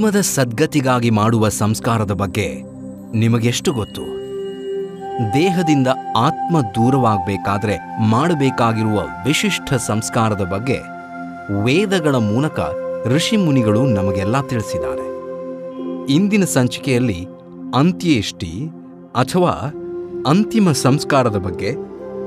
ಆತ್ಮದ 0.00 0.20
ಸದ್ಗತಿಗಾಗಿ 0.20 1.10
ಮಾಡುವ 1.10 1.48
ಸಂಸ್ಕಾರದ 1.48 2.10
ಬಗ್ಗೆ 2.10 2.62
ನಿಮಗೆಷ್ಟು 3.14 3.72
ಗೊತ್ತು? 3.72 4.02
ದೇಹದಿಂದ 5.34 5.86
ಆತ್ಮ 6.16 6.60
ದೂರವಾಗಬೇಕಾದ್ರೆ 6.60 7.76
ಮಾಡಬೇಕಾಗಿರುವ 8.00 9.00
ವಿಶಿಷ್ಟ 9.26 9.74
ಸಂಸ್ಕಾರದ 9.74 10.40
ಬಗ್ಗೆ 10.40 10.78
ವೇದಗಳ 11.64 12.16
ಮೂಲಕ 12.16 12.60
ಋಷಿಮುನಿಗಳು 13.06 13.86
ನಮಗೆಲ್ಲ 13.86 14.40
ತಿಳಿಸಿದ್ದಾರೆ. 14.40 15.06
ಇಂದಿನ 16.12 16.44
ಸಂಚಿಕೆಯಲ್ಲಿ 16.44 17.26
ಅಂತ್ಯೇಷ್ಟಿ 17.74 18.68
ಅಥವಾ 19.14 19.52
ಅಂತಿಮ 20.26 20.72
ಸಂಸ್ಕಾರದ 20.72 21.36
ಬಗ್ಗೆ 21.36 21.74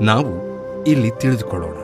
ನಾವು 0.05 0.33
ಇಲ್ಲಿ 0.83 1.11
ತಿಳಿದುಕೊಳ್ಳೋಣ. 1.21 1.82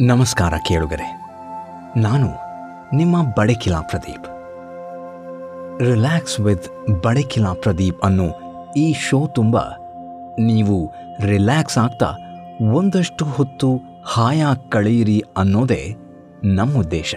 ನಮಸ್ಕಾರ 0.00 0.54
ಕೇಳುಗರೆ. 0.66 1.24
ನಾನು 1.96 2.26
ನಿಮ್ಮ 2.96 3.22
ಬಡಕಿಲಾ 3.22 3.80
ಪ್ರದೀಪ್. 3.80 4.26
ರಿಲ್ಯಾಕ್ಸ್ 5.82 6.40
ವಿತ್ 6.40 6.86
ಬಡಕಿಲಾ 7.02 7.52
ಪ್ರದೀಪ್ 7.52 8.00
ಅನ್ನೋ 8.04 8.24
ಈ 8.76 8.92
ಶೋ 8.92 9.26
ತುಂಬ 9.26 9.58
ನೀವು 10.40 10.92
ರಿಲ್ಯಾಕ್ಸ್ 11.20 11.78
ಆಗ್ತಾ 11.78 12.12
ಒಂದಷ್ಟು 12.72 13.24
ಹೊತ್ತು 13.24 13.80
ಹಾಯಾಗಿ 14.06 14.70
ಕಳೆಯಿರಿ 14.70 15.24
ಅನ್ನೋದೇ 15.36 15.96
ನಮ್ಮ 16.44 16.78
ಉದ್ದೇಶ. 16.78 17.14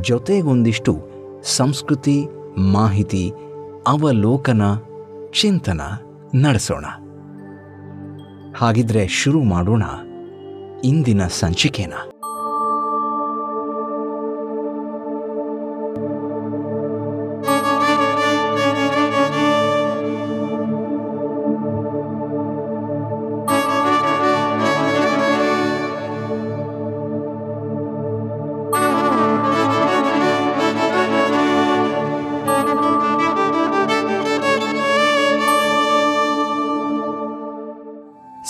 ಜೊತೆಗೊಂದಿಷ್ಟು 0.00 1.08
ಸಂಸ್ಕೃತಿ, 1.42 2.26
ಮಾಹಿತಿ, 2.58 3.32
ಅವಲೋಕನ, 3.86 4.62
ಚಿಂತನ 5.40 5.80
ನಡೆಸೋಣ. 6.34 6.84
ಹಾಗಿದ್ರೆ 8.56 9.08
ಶುರು 9.08 9.42
ಮಾಡೋಣ. 9.42 9.82
ಇಂದಿನ 10.84 11.26
ಸಂಚಿಕೆನ. 11.26 11.92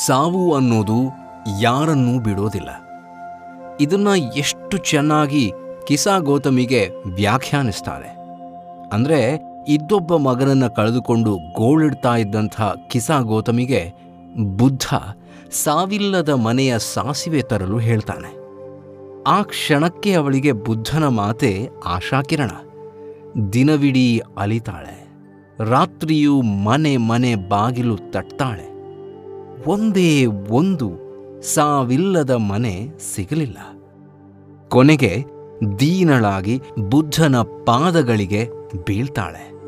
ಸಾವು 0.07 0.55
ಅನ್ನೋದು 0.55 1.28
ಯಾರನ್ನೂ 1.61 2.21
ಬಿಡೋದಿಲ್ಲ. 2.21 2.69
ಇದನ್ನು 3.81 4.17
ಎಷ್ಟು 4.17 4.77
ಚೆನ್ನಾಗಿ 4.77 5.53
ಕಿಸಾ 5.87 6.19
ಗೌತಮಿಗೆ 6.19 6.91
ವ್ಯಾಖ್ಯಾನಿಸ್ತಾರೆ. 7.07 8.09
ಅಂದರೆ 8.93 9.41
ಇದ್ದೊಬ್ಬ 9.69 10.17
ಮಗನನ್ನು 10.17 10.75
ಕಳೆದುಕೊಂಡು 10.75 11.39
ಗೋಳಿಡ್ತಾ 11.57 12.17
ಇದ್ದಂಥ 12.17 12.61
ಕಿಸಾ 12.91 13.21
ಗೌತಮಿಗೆ 13.21 13.93
ಬುದ್ಧ 14.37 14.95
ಸಾವಿಲ್ಲದ 15.51 16.29
ಮನೆಯ 16.29 16.79
ಸಾಸಿವೆ 16.79 17.43
ತರಲು 17.43 17.79
ಹೇಳ್ತಾನೆ. 17.79 18.39
ಆ 19.27 19.43
ಕ್ಷಣಕ್ಕೆ 19.43 20.13
ಅವಳಿಗೆ 20.13 20.53
ಬುದ್ಧನ 20.53 21.09
ಮಾತೆ 21.09 21.69
ಆಶಾಕಿರಣ. 21.87 22.51
ದಿನವಿಡೀ 23.53 24.21
ಅಲಿತಾಳೆ. 24.39 25.09
ರಾತ್ರಿಯೂ 25.59 26.43
ಮನೆ 26.43 26.97
ಮನೆ 26.97 27.35
ಬಾಗಿಲು 27.35 27.97
ತಟ್ತಾಳೆ. 27.97 28.69
ಒಂದೇ 29.71 30.27
ಒಂದು 30.27 31.08
ಸಾವಿಲ್ಲದ 31.43 32.31
ಮನೆ 32.31 32.89
ಸಿಗಲಿಲ್ಲ. 33.15 33.59
ಕೊನೆಗೆ 34.69 35.25
ದೀನಳಾಗಿ 35.79 36.61
ಬುದ್ಧನ 36.89 37.37
ಪಾದಗಳಿಗೆ 37.39 38.49
ಬೀಳ್ತಾಳೆ. 38.87 39.59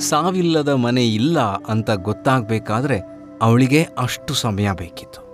ಸಾವಿಲ್ಲದ 0.00 0.68
ಮನೆ 0.68 1.06
ಇಲ್ಲ 1.06 1.40
ಅಂತ 1.40 1.90
ಗೊತ್ತಾಗಬೇಕಾದ್ರೆ 1.90 3.00
ಅವಳಿಗೆ 3.42 3.86
ಅಷ್ಟು 3.98 4.34
ಸಮಯ 4.34 4.68
ಬೇಕಿತ್ತು. 4.72 5.32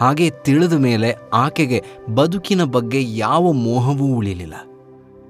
ಹಾಗೆ 0.00 0.30
ತಿಳಿದ 0.30 0.72
ಮೇಲೆ 0.72 1.16
ಆಕೆಗೆ 1.32 1.84
ಬದುಕಿನ 2.14 2.64
ಬಗ್ಗೆ 2.64 3.16
ಯಾವ 3.16 3.52
ಮೋಹವೂ 3.52 4.06
ಉಳಿಲಿಲ್ಲ. 4.06 4.54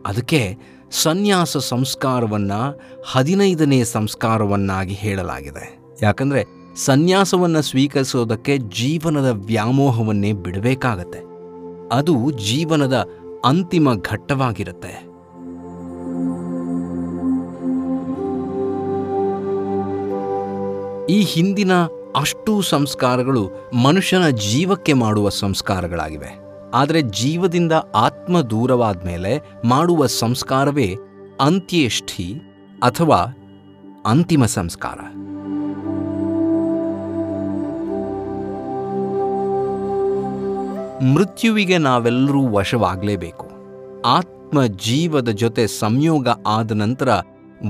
ಅದಕ್ಕೆ 0.07 0.59
ಸನ್ಯಾಸ 0.93 1.57
ಸಂಸ್ಕಾರವನ್ನು 1.57 2.81
ಹದಿನೈದನೇ 3.11 3.85
ಸಂಸ್ಕಾರವನ್ನಾಗಿ 3.85 4.95
ಹೇಳಲಾಗಿದೆ. 4.95 5.79
ಯಾಕಂದರೆ 6.03 6.45
ಸನ್ಯಾಸವನ್ನು 6.77 7.63
ಸ್ವೀಕರಿಸೋದಕ್ಕೆ 7.63 8.59
ಜೀವನದ 8.59 9.29
ವ್ಯಾಮೋಹವನ್ನೇ 9.47 10.33
ಬಿಡಬೇಕಾಗತ್ತೆ. 10.33 11.19
ಅದು 11.93 12.31
ಜೀವನದ 12.31 13.07
ಅಂತಿಮ 13.45 13.95
ಘಟ್ಟವಾಗಿರುತ್ತೆ. 13.95 15.13
ಈ 21.13 21.23
ಹಿಂದಿನ 21.23 21.73
ಅಷ್ಟೂ 22.17 22.61
ಸಂಸ್ಕಾರಗಳು 22.61 23.51
ಮನುಷ್ಯನ 23.85 24.29
ಜೀವಕ್ಕೆ 24.29 24.93
ಮಾಡುವ 24.93 25.29
ಸಂಸ್ಕಾರಗಳಾಗಿವೆ. 25.29 26.52
ಆದರೆ 26.75 27.03
ಜೀವದಿಂದ 27.03 27.73
ಆತ್ಮ 27.95 28.41
ದೂರವಾದ 28.41 29.07
ಮೇಲೆ 29.07 29.41
ಮಾಡುವ 29.65 30.07
ಸಂಸ್ಕಾರವೇ 30.07 30.97
ಅಂತ್ಯೇಷ್ಠಿ 31.41 32.35
ಅಥವಾ 32.83 33.37
ಅಂತಿಮ 34.07 34.45
ಸಂಸ್ಕಾರ. 34.45 34.99
ಮೃತ್ಯುವಿಗೆ 41.05 41.79
ನಾವೆಲ್ಲರೂ 41.79 42.49
ವಶವಾಗಲೇಬೇಕು. 42.49 43.51
ಆತ್ಮ 44.07 44.65
ಜೀವದ 44.65 45.29
ಜೊತೆ 45.29 45.67
ಸಂಯೋಗ 45.67 46.29
ಆದ 46.47 46.73
ನಂತರ 46.73 47.09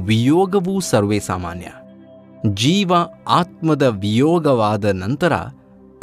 ವಿಯೋಗವೂ 0.04 0.80
ಸರ್ವೇ 0.80 1.18
ಸಾಮಾನ್ಯ. 1.18 1.66
ಜೀವ 2.46 2.92
ಆತ್ಮದ 3.28 3.82
ವಿಯೋಗವಾದ 3.82 4.84
ನಂತರ 4.84 5.32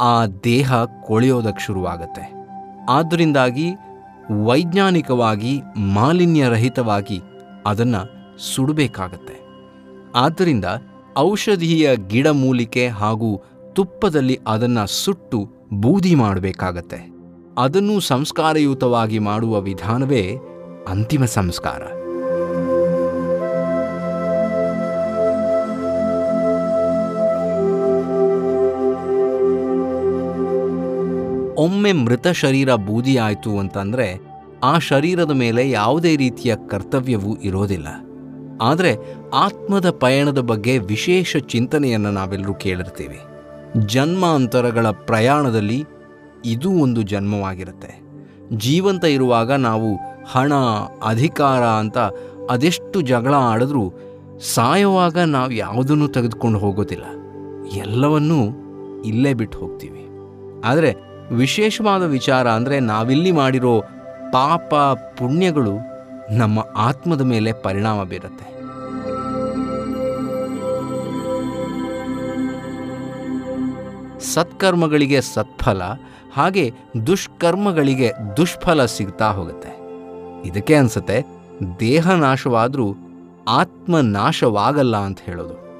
ಆ 0.00 0.26
ದೇಹ 0.44 0.72
ಕೊಳೆಯೋದಕ್ಕೆ 0.84 1.64
ಶುರುವಾಗತ್ತೆ. 1.66 2.39
ಆದ್ದರಿಂದಾಗಿ 2.90 3.70
ವೈಜ್ಞಾನಿಕವಾಗಿ 4.44 5.60
ಮಾಲಿನ್ಯರಹಿತವಾಗಿ 5.76 7.20
ಅದನ್ನು 7.66 8.02
ಸುಡಬೇಕಾಗತ್ತೆ. 8.38 9.40
ಆದ್ದರಿಂದ 10.14 10.64
ಔಷಧೀಯ 11.18 11.90
ಗಿಡಮೂಲಿಕೆ 12.08 12.88
ಹಾಗೂ 12.88 13.42
ತುಪ್ಪದಲ್ಲಿ 13.72 14.40
ಅದನ್ನು 14.46 14.86
ಸುಟ್ಟು 14.86 15.48
ಬೂದಿ 15.72 16.14
ಮಾಡಬೇಕಾಗತ್ತೆ. 16.14 17.10
ಅದನ್ನು 17.58 18.00
ಸಂಸ್ಕಾರಯುತವಾಗಿ 18.00 19.18
ಮಾಡುವ 19.18 19.60
ವಿಧಾನವೇ 19.60 20.36
ಅಂತಿಮ 20.88 21.24
ಸಂಸ್ಕಾರ. 21.24 21.99
ಒಮ್ಮೆ 31.60 31.92
ಮೃತ 31.92 32.28
ಶರೀರ 32.28 32.74
ಬೂದಿಯಾಯಿತು 32.74 33.58
ಅಂತಂದರೆ 33.58 34.20
ಆ 34.62 34.78
ಶರೀರದ 34.78 35.30
ಮೇಲೆ 35.30 35.70
ಯಾವುದೇ 35.70 36.16
ರೀತಿಯ 36.16 36.56
ಕರ್ತವ್ಯವೂ 36.68 37.34
ಇರೋದಿಲ್ಲ. 37.34 37.88
ಆದರೆ 38.62 38.96
ಆತ್ಮದ 39.34 39.90
ಪಯಣದ 39.90 40.38
ಬಗ್ಗೆ 40.38 40.78
ವಿಶೇಷ 40.78 41.36
ಚಿಂತನೆಯನ್ನು 41.36 42.10
ನಾವೆಲ್ಲರೂ 42.10 42.54
ಕೇಳಿರ್ತೀವಿ. 42.54 43.18
ಜನ್ಮಾಂತರಗಳ 43.86 44.90
ಪ್ರಯಾಣದಲ್ಲಿ 44.90 45.84
ಇದು 46.44 46.70
ಒಂದು 46.70 47.02
ಜನ್ಮವಾಗಿರುತ್ತೆ. 47.02 48.00
ಜೀವಂತ 48.52 49.04
ಇರುವಾಗ 49.04 49.52
ನಾವು 49.52 49.96
ಹಣ, 50.32 50.54
ಅಧಿಕಾರ 51.04 51.62
ಅಂತ 51.64 51.98
ಅದೆಷ್ಟು 52.50 53.00
ಜಗಳ 53.00 53.34
ಆಡಿದ್ರೂ 53.34 53.92
ಸಾಯುವಾಗ 54.54 55.18
ನಾವು 55.18 55.52
ಯಾವುದನ್ನು 55.52 56.08
ತೆಗೆದುಕೊಂಡು 56.08 56.58
ಹೋಗೋದಿಲ್ಲ. 56.58 57.04
ಎಲ್ಲವನ್ನೂ 57.76 58.40
ಇಲ್ಲೇ 59.04 59.34
ಬಿಟ್ಟು 59.34 59.58
ಹೋಗ್ತೀವಿ. 59.58 60.06
ಆದರೆ 60.64 61.09
ವಿಶೇಷವಾದ 61.30 62.02
ವಿಚಾರ 62.02 62.50
ಅಂದರೆ 62.50 62.80
ನಾವಿಲ್ಲಿ 62.80 63.32
ಮಾಡಿರೋ 63.32 63.80
ಪಾಪ 64.32 64.74
ಪುಣ್ಯಗಳು 65.18 65.72
ನಮ್ಮ 66.30 66.64
ಆತ್ಮದ 66.76 67.20
ಮೇಲೆ 67.20 67.52
ಪರಿಣಾಮ 67.52 68.02
ಬೀರುತ್ತೆ. 68.02 68.60
ಸತ್ಕರ್ಮಗಳಿಗೆ 74.20 75.20
ಸತ್ಫಲ, 75.20 75.82
ಹಾಗೆ 76.32 76.72
ದುಷ್ಕರ್ಮಗಳಿಗೆ 77.06 78.12
ದುಷ್ಫಲ 78.36 78.84
ಸಿಗ್ತಾ 78.84 79.30
ಹೋಗುತ್ತೆ. 79.30 79.80
ಇದಕ್ಕೆ 80.48 80.74
ಅನ್ಸುತ್ತೆ, 80.74 81.24
ದೇಹ 81.80 82.10
ನಾಶವಾದರೂ 82.10 82.94
ಆತ್ಮ 83.48 84.00
ನಾಶವಾಗಲ್ಲ 84.00 84.96
ಅಂತ 84.96 85.18
ಹೇಳೋದು. 85.20 85.70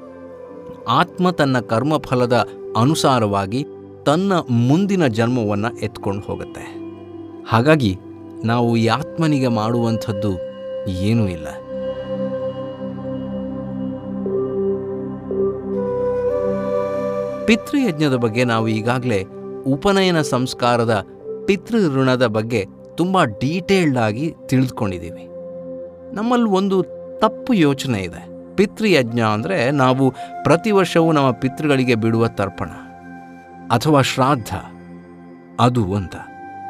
ಆತ್ಮ 0.85 1.31
ತನ್ನ 1.31 1.59
ಕರ್ಮಫಲದ 1.59 2.47
ಅನುಸಾರವಾಗಿ 2.77 3.65
ತನ್ನ 4.05 4.33
ಮುಂದಿನ 4.49 5.07
ಜನ್ಮವನ್ನು 5.07 5.77
ಎತ್ಕೊಂಡು 5.77 6.21
ಹೋಗುತ್ತೆ. 6.21 6.81
ಹಾಗಾಗಿ 7.49 7.97
ನಾವು 8.45 8.77
ಈ 8.77 8.87
ಆತ್ಮನಿಗೆ 8.87 9.47
ಮಾಡುವಂಥದ್ದು 9.47 10.31
ಏನೂ 10.87 11.27
ಇಲ್ಲ. 11.27 11.47
ಪಿತೃಯಜ್ಞದ 17.45 18.15
ಬಗ್ಗೆ 18.15 18.43
ನಾವು 18.43 18.67
ಈಗಾಗಲೇ 18.67 19.25
ಉಪನಯನ 19.67 20.21
ಸಂಸ್ಕಾರದ 20.21 21.05
ಪಿತೃಋಣದ 21.45 22.25
ಬಗ್ಗೆ 22.25 22.65
ತುಂಬ 22.95 23.23
ಡೀಟೇಲ್ಡ್ 23.23 23.97
ಆಗಿ 23.97 24.35
ತಿಳಿದುಕೊಂಡಿದ್ದೀವಿ. 24.45 25.27
ನಮ್ಮಲ್ಲಿ 26.15 26.49
ಒಂದು 26.49 26.83
ತಪ್ಪು 27.19 27.53
ಯೋಚನೆ 27.53 27.99
ಇದೆ. 27.99 28.55
ಪಿತೃಯಜ್ಞ 28.55 29.19
ಅಂದರೆ 29.19 29.71
ನಾವು 29.71 30.11
ಪ್ರತಿ 30.43 30.71
ವರ್ಷವೂ 30.71 31.11
ನಮ್ಮ 31.11 31.31
ಪಿತೃಗಳಿಗೆ 31.31 31.95
ಬಿಡುವ 31.95 32.27
ತರ್ಪಣ. 32.27 32.67
ಅಥವಾ 33.71 34.01
ಶ್ರಾದ್ದ 34.01 34.49
ಅದು 35.59 35.93
ಅಂತ. 35.95 36.15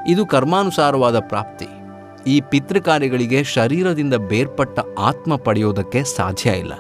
ಇದು 0.08 0.26
ಕರ್ಮಾನುಸಾರವಾದ 0.26 1.20
ಪ್ರಾಪ್ತಿ. 1.20 1.68
ಈ 2.28 2.42
ಪಿತೃಕಾರ್ಯಗಳಿಗೆ 2.42 3.44
ಶರೀರದಿಂದ 3.44 4.14
ಬೇರ್ಪಟ್ಟ 4.14 4.80
ಆತ್ಮ 5.00 5.36
ಪಡೆಯೋದಕ್ಕೆ 5.36 6.04
ಸಾಧ್ಯ 6.04 6.50
ಇಲ್ಲ. 6.50 6.74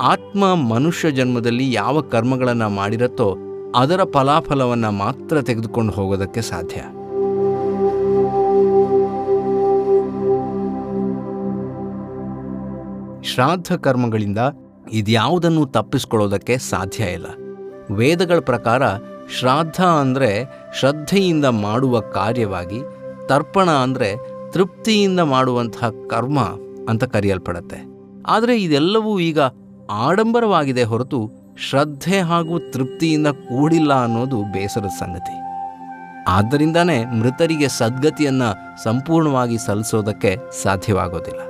ಆತ್ಮ 0.00 0.54
ಮನುಷ್ಯ 0.54 1.10
ಜನ್ಮದಲ್ಲಿ 1.10 1.72
ಯಾವ 1.72 2.00
ಕರ್ಮಗಳನ್ನು 2.00 2.68
ಮಾಡಿರತ್ತೋ 2.68 3.36
ಅದರ 3.76 4.00
ಫಲಾಫಲವನ್ನು 4.14 4.90
ಮಾತ್ರ 4.90 5.42
ತೆಗೆದುಕೊಂಡು 5.42 5.92
ಹೋಗೋದಕ್ಕೆ 5.92 6.42
ಸಾಧ್ಯ. 6.42 6.80
ಶ್ರಾದ್ದ 13.28 13.76
ಕರ್ಮಗಳಿಂದ 13.76 14.38
ಇದ್ಯಾವುದನ್ನು 14.92 15.66
ತಪ್ಪಿಸ್ಕೊಳ್ಳೋದಕ್ಕೆ 15.66 16.58
ಸಾಧ್ಯ 16.58 17.04
ಇಲ್ಲ. 17.04 17.26
ವೇದಗಳ 17.90 18.38
ಪ್ರಕಾರ 18.38 18.82
ಶ್ರಾದ್ದ 19.30 19.80
ಅಂದರೆ 19.80 20.44
ಶ್ರದ್ಧೆಯಿಂದ 20.80 21.44
ಮಾಡುವ 21.44 22.00
ಕಾರ್ಯವಾಗಿ, 22.00 22.80
ತರ್ಪಣ 23.26 23.70
ಅಂದರೆ 23.70 24.16
ತೃಪ್ತಿಯಿಂದ 24.52 25.20
ಮಾಡುವಂತಹ 25.20 25.90
ಕರ್ಮ 26.10 26.40
ಅಂತ 26.88 27.04
ಕರೆಯಲ್ಪಡುತ್ತೆ. 27.04 27.94
ಆದರೆ 28.26 28.62
ಇದೆಲ್ಲವೂ 28.62 29.18
ಈಗ 29.18 29.38
ಆಡಂಬರವಾಗಿದೆ 29.90 30.82
ಹೊರತು 30.82 31.30
ಶ್ರದ್ಧೆ 31.70 32.20
ಹಾಗೂ 32.20 32.58
ತೃಪ್ತಿಯಿಂದ 32.58 33.26
ಕೂಡಿಲ್ಲ 33.26 34.02
ಅನ್ನೋದು 34.02 34.42
ಬೇಸರದ 34.42 34.86
ಸಂಗತಿ. 34.86 35.44
ಆದ್ದರಿಂದಾನೇ 36.28 37.04
ಮೃತರಿಗೆ 37.04 37.68
ಸದ್ಗತಿಯನ್ನು 37.68 38.82
ಸಂಪೂರ್ಣವಾಗಿ 38.82 39.58
ಸಲ್ಲಿಸೋದಕ್ಕೆ 39.58 40.36
ಸಾಧ್ಯವಾಗೋದಿಲ್ಲ. 40.62 41.40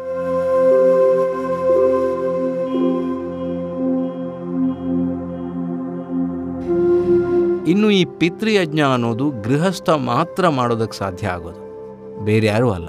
ಇನ್ನು 7.66 7.90
ಈ 7.90 8.04
ಪಿತೃಯಜ್ಞ 8.04 8.80
ಅನ್ನೋದು 8.80 9.30
ಗೃಹಸ್ಥ 9.30 9.90
ಮಾತ್ರ 9.90 10.48
ಮಾಡೋದಕ್ಕೆ 10.48 10.98
ಸಾಧ್ಯ 10.98 11.26
ಆಗೋದು. 11.26 11.64
ಬೇರೆ 12.24 12.46
ಯಾರೂ 12.46 12.70
ಅಲ್ಲ. 12.70 12.88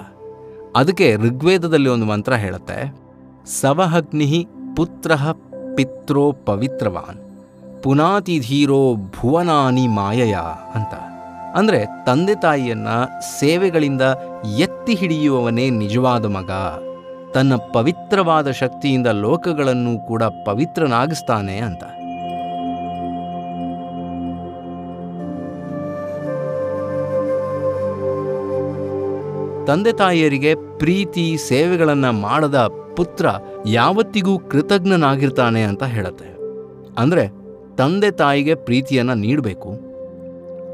ಅದಕ್ಕೆ 0.75 1.15
ಋಗ್ವೇದದಲ್ಲಿ 1.15 1.89
ಒಂದು 1.89 2.05
ಮಂತ್ರ 2.05 2.33
ಹೇಳುತ್ತೆ. 2.33 2.95
ಸವಹಗ್ನಿ 3.45 4.47
ಪುತ್ರ 4.75 5.11
ಪಿತ್ರೋ 5.75 6.31
ಪವಿತ್ರವಾನ್. 6.31 7.19
ಪುನಾತಿಧೀರೋ 7.83 8.95
ಭುವನಾನಿ 8.95 9.87
ಮಾಯಯ 9.87 10.37
ಅಂತ. 10.75 10.93
ಅಂದರೆ 11.57 11.85
ತಂದೆ 11.85 12.35
ತಾಯಿಯನ್ನ 12.35 12.87
ಸೇವೆಗಳಿಂದ 13.39 14.01
ಎತ್ತಿ 14.59 14.93
ಹಿಡಿಯುವವನೇ 14.93 15.69
ನಿಜವಾದ 15.69 16.25
ಮಗ. 16.25 16.51
ತನ್ನ 17.33 17.55
ಪವಿತ್ರವಾದ 17.55 18.51
ಶಕ್ತಿಯಿಂದ 18.51 19.07
ಲೋಕಗಳನ್ನು 19.07 20.07
ಕೂಡ 20.07 20.23
ಪವಿತ್ರನಾಗಿಸ್ತಾನೆ 20.23 21.57
ಅಂತ. 21.57 21.83
ತಂದೆ 29.67 29.91
ತಾಯಿಯರಿಗೆ 29.93 30.51
ಪ್ರೀತಿ 30.79 31.23
ಸೇವೆಗಳನ್ನು 31.47 32.11
ಮಾಡದ 32.25 32.59
ಪುತ್ರ 32.97 33.25
ಯಾವತ್ತಿಗೂ 33.67 34.33
ಕೃತಜ್ಞನಾಗಿರ್ತಾನೆ 34.51 35.61
ಅಂತ 35.61 35.83
ಹೇಳುತ್ತೆ. 35.95 36.29
ಅಂದರೆ 36.97 37.23
ತಂದೆ 37.77 38.11
ತಾಯಿಗೆ 38.11 38.53
ಪ್ರೀತಿಯನ್ನು 38.67 39.15
ನೀಡಬೇಕು, 39.15 39.71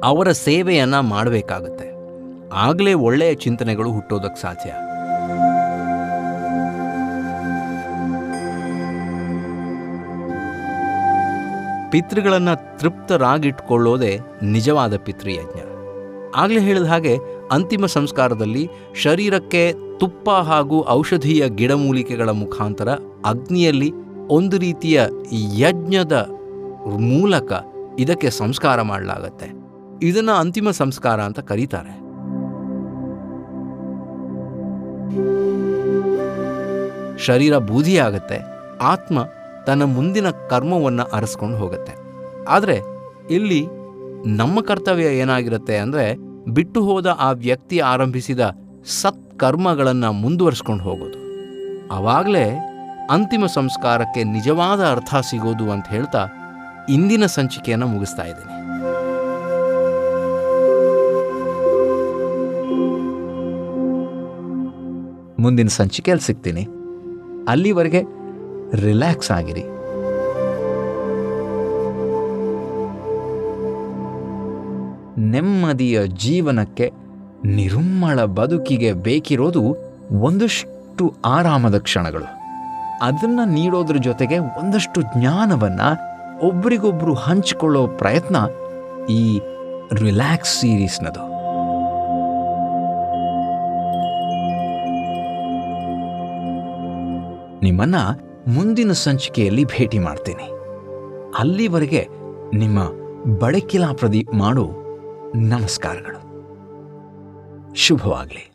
ಅವರ 0.03 0.27
ಸೇವೆಯನ್ನು 0.45 1.01
ಮಾಡಬೇಕಾಗತ್ತೆ. 1.13 1.87
ಆಗಲೇ 2.65 2.93
ಒಳ್ಳೆಯ 3.07 3.33
ಚಿಂತನೆಗಳು 3.43 3.89
ಹುಟ್ಟೋದಕ್ಕೆ 3.91 4.41
ಸಾಧ್ಯ. 4.41 4.71
ಪಿತೃಗಳನ್ನು 11.91 12.53
ತೃಪ್ತರಾಗಿಟ್ಕೊಳ್ಳೋದೇ 12.79 14.13
ನಿಜವಾದ 14.55 14.95
ಪಿತೃಯಜ್ಞ. 14.97 15.59
ಆಗಲೇ 16.35 16.59
ಹೇಳಿದ 16.59 16.85
ಹಾಗೆ 16.85 17.13
ಅಂತಿಮ 17.51 17.85
ಸಂಸ್ಕಾರದಲ್ಲಿ 17.85 18.69
ಶರೀರಕ್ಕೆ 18.95 19.73
ತುಪ್ಪ 19.99 20.29
ಹಾಗೂ 20.29 20.87
ಔಷಧೀಯ 20.87 21.49
ಗಿಡಮೂಲಿಕೆಗಳ 21.49 22.29
ಮುಖಾಂತರ 22.29 22.89
ಅಗ್ನಿಯಲ್ಲಿ 23.25 23.91
ಒಂದು 24.29 24.57
ರೀತಿಯ 24.57 25.01
ಯಜ್ಞದ 25.57 26.27
ಮೂಲಕ 26.99 27.51
ಇದಕ್ಕೆ 27.99 28.29
ಸಂಸ್ಕಾರ 28.29 28.81
ಮಾಡಲಾಗತ್ತೆ. 28.81 29.47
ಇದನ್ನು 30.03 30.31
ಅಂತಿಮ 30.31 30.71
ಸಂಸ್ಕಾರ 30.71 31.21
ಅಂತ 31.21 31.39
ಕರೀತಾರೆ. 31.39 32.01
ಶರೀರ 37.17 37.57
ಬೂದಿಯಾಗತ್ತೆ 37.57 38.37
ಆತ್ಮ 38.81 39.25
ತನ್ನ 39.67 39.83
ಮುಂದಿನ 39.83 40.29
ಕರ್ಮವನ್ನು 40.29 41.03
ಅರಸ್ಕೊಂಡು 41.03 41.57
ಹೋಗುತ್ತೆ. 41.57 41.93
ಆದರೆ 42.47 42.81
ಇಲ್ಲಿ 43.29 43.67
ನಮ್ಮ 44.25 44.61
ಕರ್ತವ್ಯ 44.61 45.03
ಏನಾಗಿರುತ್ತೆ 45.03 45.77
ಅಂದರೆ 45.77 46.30
ಬಿಟ್ಟು 46.49 46.83
ಹೋದ 46.83 47.17
ಆ 47.19 47.31
ವ್ಯಕ್ತಿ 47.31 47.79
ಆರಂಭಿಸಿದ 47.79 48.39
ಸತ್ಕರ್ಮಗಳನ್ನು 48.85 50.11
ಮುಂದುವರಿಸ್ಕೊಂಡು 50.11 50.83
ಹೋಗೋದು. 50.83 51.21
ಆವಾಗಲೇ 51.91 52.59
ಅಂತಿಮ 53.11 53.45
ಸಂಸ್ಕಾರಕ್ಕೆ 53.45 54.23
ನಿಜವಾದ 54.23 54.91
ಅರ್ಥ 54.91 55.15
ಸಿಗೋದು 55.15 55.71
ಅಂತ 55.71 55.87
ಹೇಳ್ತಾ 55.87 56.27
ಇಂದಿನ 56.89 57.25
ಸಂಚಿಕೆಯನ್ನು 57.25 57.87
ಮುಗಿಸ್ತಾ 57.87 58.23
ಇದ್ದೀನಿ. 58.23 58.61
ಮುಂದಿನ 65.41 65.67
ಸಂಚಿಕೆಯಲ್ಲಿ 65.67 66.25
ಸಿಗ್ತೀನಿ. 66.25 66.67
ಅಲ್ಲಿವರೆಗೆ 67.47 68.01
ರಿಲ್ಯಾಕ್ಸ್ 68.75 69.31
ಆಗಿರಿ. 69.31 69.80
ನೆಮ್ಮದಿಯ 75.21 76.07
ಜೀವನಕ್ಕೆ 76.07 76.91
ನಿರುಮ್ಮಳ 77.45 78.23
ಬದುಕಿಗೆ 78.23 78.93
ಬೇಕಿರೋದು 78.93 79.77
ಒಂದಷ್ಟು 80.19 81.13
ಆರಾಮದ 81.25 81.77
ಕ್ಷಣಗಳು. 81.77 82.41
ಅದನ್ನು 83.01 83.45
ನೀಡೋದ್ರ 83.45 83.97
ಜೊತೆಗೆ 83.97 84.37
ಒಂದಷ್ಟು 84.37 85.01
ಜ್ಞಾನವನ್ನು 85.01 86.11
ಒಬ್ರಿಗೊಬ್ರು 86.47 87.13
ಹಂಚಿಕೊಳ್ಳೋ 87.13 87.87
ಪ್ರಯತ್ನ 87.87 88.35
ಈ 89.09 89.41
ರಿಲ್ಯಾಕ್ಸ್ 89.93 90.59
ಸೀರೀಸ್ನದು. 90.59 91.31
ನಿಮ್ಮನ್ನ 97.63 97.95
ಮುಂದಿನ 98.47 98.91
ಸಂಚಿಕೆಯಲ್ಲಿ 98.91 99.65
ಭೇಟಿ 99.65 99.99
ಮಾಡ್ತೀನಿ. 99.99 100.51
ಅಲ್ಲಿವರೆಗೆ 101.39 102.07
ನಿಮ್ಮ 102.53 102.79
ಬಡಕಿಲಾ 103.39 103.93
ಪ್ರದೀಪ್ 103.93 104.33
ಮಾಡು. 104.33 104.80
ನಮಸ್ಕಾರಗಳು. 105.35 106.31
ಶುಭವಾಗಲಿ. 107.75 108.50